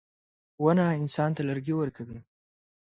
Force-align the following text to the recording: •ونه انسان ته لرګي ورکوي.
•ونه 0.63 0.85
انسان 1.01 1.29
ته 1.35 1.41
لرګي 1.49 1.73
ورکوي. 1.77 2.19